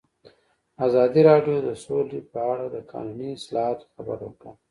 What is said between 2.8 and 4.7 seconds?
قانوني اصلاحاتو خبر ورکړی.